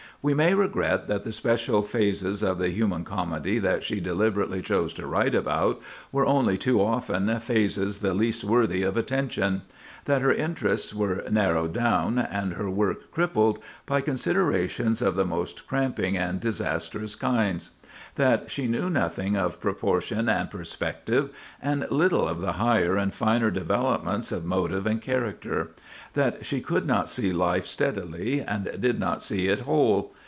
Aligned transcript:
We 0.23 0.35
may 0.35 0.53
regret 0.53 1.07
that 1.07 1.23
the 1.23 1.31
special 1.31 1.81
phases 1.81 2.43
of 2.43 2.59
the 2.59 2.69
human 2.69 3.03
comedy 3.03 3.57
that 3.57 3.81
she 3.83 3.99
deliberately 3.99 4.61
chose 4.61 4.93
to 4.93 5.07
write 5.07 5.33
about, 5.33 5.81
were 6.11 6.27
only 6.27 6.59
too 6.59 6.79
often 6.79 7.39
phases 7.39 8.01
the 8.01 8.13
least 8.13 8.43
worthy 8.43 8.83
of 8.83 8.97
attention; 8.97 9.63
that 10.05 10.21
her 10.21 10.31
interests 10.31 10.93
were 10.93 11.23
narrowed 11.27 11.73
down, 11.73 12.19
and 12.19 12.53
her 12.53 12.69
work 12.69 13.09
crippled, 13.09 13.57
by 13.87 13.99
considerations 14.01 15.01
of 15.01 15.15
the 15.15 15.25
most 15.25 15.67
cramping 15.67 16.17
and 16.17 16.39
disastrous 16.39 17.15
kinds; 17.15 17.71
that 18.15 18.51
she 18.51 18.67
knew 18.67 18.89
nothing 18.89 19.37
of 19.37 19.61
proportion 19.61 20.27
and 20.27 20.49
perspective, 20.49 21.29
and 21.61 21.87
little 21.89 22.27
of 22.27 22.41
the 22.41 22.53
higher 22.53 22.97
and 22.97 23.13
finer 23.13 23.49
developments 23.49 24.31
of 24.33 24.43
motive 24.43 24.85
and 24.85 25.01
character; 25.01 25.69
that 26.13 26.45
she 26.45 26.59
could 26.59 26.85
not 26.85 27.07
see 27.09 27.31
life 27.31 27.65
steadily, 27.65 28.41
and 28.41 28.69
did 28.81 28.99
not 28.99 29.23
see 29.23 29.47
it 29.47 29.61
whole. 29.61 30.13